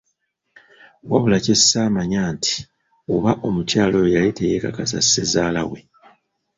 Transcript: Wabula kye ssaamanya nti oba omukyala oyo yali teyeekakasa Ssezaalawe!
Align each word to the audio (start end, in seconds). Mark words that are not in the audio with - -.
Wabula 1.09 1.37
kye 1.45 1.55
ssaamanya 1.59 2.21
nti 2.33 2.55
oba 3.13 3.31
omukyala 3.47 3.93
oyo 4.01 4.09
yali 4.15 4.31
teyeekakasa 4.37 4.99
Ssezaalawe! 5.01 5.79